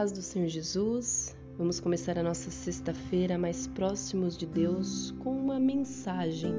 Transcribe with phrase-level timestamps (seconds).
[0.00, 1.36] paz do Senhor Jesus.
[1.58, 6.54] Vamos começar a nossa sexta-feira mais próximos de Deus com uma mensagem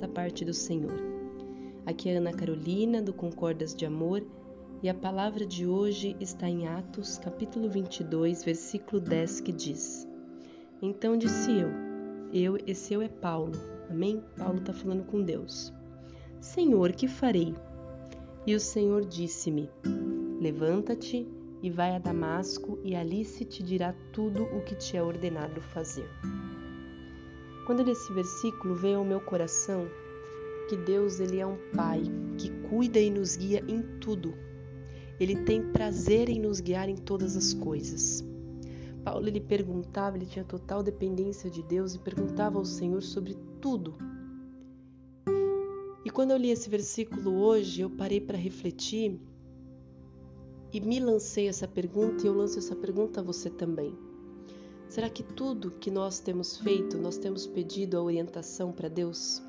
[0.00, 1.00] da parte do Senhor.
[1.86, 4.26] Aqui é Ana Carolina do Concordas de Amor
[4.82, 10.04] e a palavra de hoje está em Atos, capítulo 22, versículo 10, que diz:
[10.82, 11.70] Então disse eu,
[12.32, 13.52] eu, esse eu é Paulo,
[13.88, 14.20] amém?
[14.36, 15.72] Paulo está falando com Deus.
[16.40, 17.54] Senhor, que farei?
[18.44, 19.70] E o Senhor disse-me:
[20.40, 25.02] Levanta-te e vai a Damasco, e ali se te dirá tudo o que te é
[25.02, 26.08] ordenado fazer.
[27.66, 29.86] Quando esse versículo veio ao meu coração,
[30.68, 32.02] que Deus ele é um pai
[32.38, 34.34] que cuida e nos guia em tudo.
[35.18, 38.24] Ele tem prazer em nos guiar em todas as coisas.
[39.04, 43.94] Paulo ele perguntava, ele tinha total dependência de Deus e perguntava ao Senhor sobre tudo.
[46.04, 49.20] E quando eu li esse versículo hoje, eu parei para refletir
[50.72, 53.96] e me lancei essa pergunta e eu lanço essa pergunta a você também.
[54.88, 59.42] Será que tudo que nós temos feito, nós temos pedido a orientação para Deus?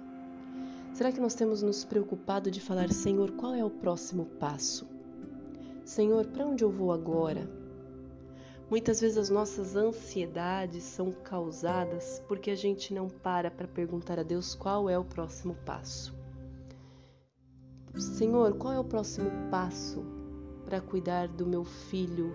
[0.94, 4.88] Será que nós temos nos preocupado de falar, Senhor, qual é o próximo passo?
[5.84, 7.50] Senhor, para onde eu vou agora?
[8.70, 14.24] Muitas vezes as nossas ansiedades são causadas porque a gente não para para perguntar a
[14.24, 16.14] Deus qual é o próximo passo.
[17.96, 20.21] Senhor, qual é o próximo passo
[20.72, 22.34] para cuidar do meu filho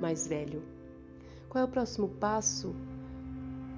[0.00, 0.62] mais velho?
[1.46, 2.74] Qual é o próximo passo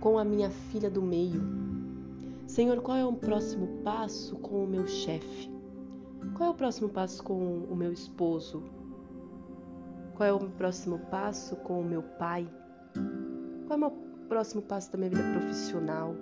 [0.00, 1.42] com a minha filha do meio?
[2.47, 5.50] Senhor, qual é o próximo passo com o meu chefe?
[6.36, 8.62] Qual é o próximo passo com o meu esposo?
[10.14, 12.48] Qual é o próximo passo com o meu pai?
[13.67, 13.91] Qual é o
[14.28, 16.14] próximo passo da minha vida profissional?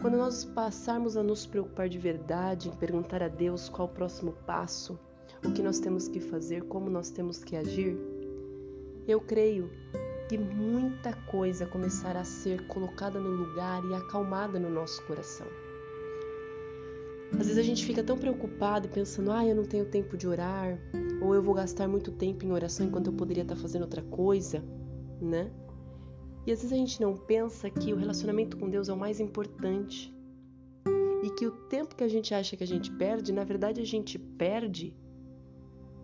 [0.00, 4.32] Quando nós passarmos a nos preocupar de verdade, em perguntar a Deus qual o próximo
[4.46, 4.98] passo,
[5.44, 7.96] o que nós temos que fazer, como nós temos que agir,
[9.06, 9.70] eu creio
[10.28, 15.46] que muita coisa começará a ser colocada no lugar e acalmada no nosso coração.
[17.32, 20.78] Às vezes a gente fica tão preocupado pensando, ah, eu não tenho tempo de orar,
[21.20, 24.64] ou eu vou gastar muito tempo em oração enquanto eu poderia estar fazendo outra coisa,
[25.20, 25.50] né?
[26.46, 29.18] E às vezes a gente não pensa que o relacionamento com Deus é o mais
[29.18, 30.14] importante.
[31.22, 33.84] E que o tempo que a gente acha que a gente perde, na verdade a
[33.84, 34.96] gente perde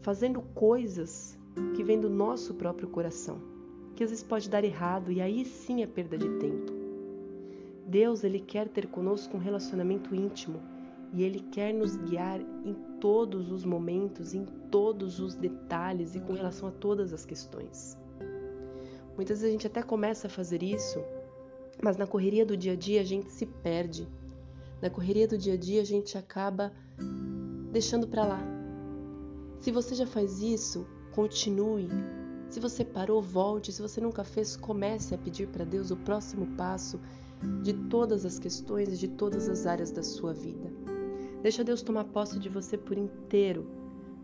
[0.03, 1.39] fazendo coisas
[1.75, 3.41] que vêm do nosso próprio coração,
[3.95, 6.73] que às vezes pode dar errado e aí sim é perda de tempo.
[7.87, 10.61] Deus, ele quer ter conosco um relacionamento íntimo
[11.13, 16.33] e ele quer nos guiar em todos os momentos, em todos os detalhes e com
[16.33, 17.97] relação a todas as questões.
[19.15, 21.01] Muitas vezes a gente até começa a fazer isso,
[21.83, 24.09] mas na correria do dia a dia a gente se perde.
[24.81, 26.73] Na correria do dia a dia a gente acaba
[27.71, 28.52] deixando para lá,
[29.63, 31.89] se você já faz isso, continue.
[32.49, 33.73] Se você parou, volte.
[33.73, 37.01] Se você nunca fez, comece a pedir para Deus o próximo passo
[37.63, 40.69] de todas as questões e de todas as áreas da sua vida.
[41.43, 43.71] Deixa Deus tomar posse de você por inteiro,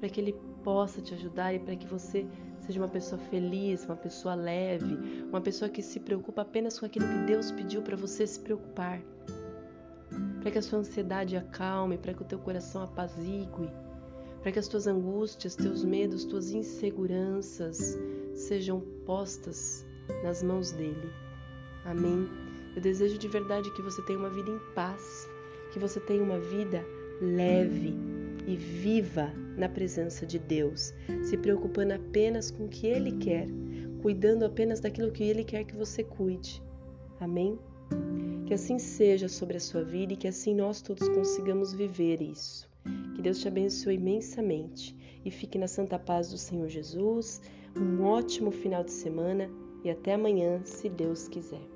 [0.00, 0.32] para que Ele
[0.64, 2.26] possa te ajudar e para que você
[2.58, 7.06] seja uma pessoa feliz, uma pessoa leve, uma pessoa que se preocupa apenas com aquilo
[7.06, 9.00] que Deus pediu para você se preocupar.
[10.40, 13.70] Para que a sua ansiedade acalme, para que o teu coração apazigue
[14.48, 17.98] para que as tuas angústias, teus medos, tuas inseguranças
[18.32, 19.84] sejam postas
[20.24, 21.12] nas mãos dele.
[21.84, 22.26] Amém.
[22.74, 25.28] Eu desejo de verdade que você tenha uma vida em paz,
[25.70, 26.82] que você tenha uma vida
[27.20, 27.94] leve
[28.46, 30.94] e viva na presença de Deus,
[31.24, 33.46] se preocupando apenas com o que Ele quer,
[34.00, 36.62] cuidando apenas daquilo que Ele quer que você cuide.
[37.20, 37.58] Amém?
[38.46, 42.66] Que assim seja sobre a sua vida e que assim nós todos consigamos viver isso.
[43.18, 47.42] Que Deus te abençoe imensamente e fique na santa paz do Senhor Jesus.
[47.76, 49.50] Um ótimo final de semana
[49.82, 51.66] e até amanhã, se Deus quiser.